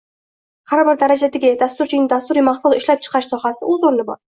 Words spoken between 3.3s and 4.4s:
sohasida o’z o’rni bor